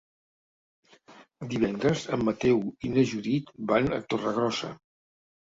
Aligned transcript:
Divendres 1.51 2.05
en 2.17 2.25
Mateu 2.29 2.63
i 2.89 2.93
na 2.97 3.05
Judit 3.13 3.55
van 3.73 3.93
a 3.99 4.03
Torregrossa. 4.15 4.73